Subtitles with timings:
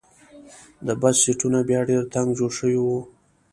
[0.85, 2.99] د بس سیټونه بیا ډېر تنګ جوړ شوي وو.